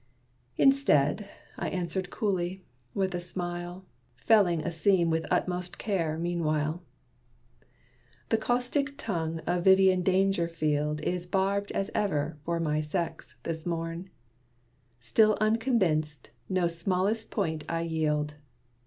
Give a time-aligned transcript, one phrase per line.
[0.57, 1.29] Instead,
[1.59, 2.65] I answered coolly,
[2.95, 3.85] with a smile,
[4.17, 6.81] Felling a seam with utmost care, meanwhile.
[8.29, 14.09] "The caustic tongue of Vivian Dangerfield Is barbed as ever, for my sex, this morn.
[14.99, 18.33] Still unconvinced, no smallest point I yield.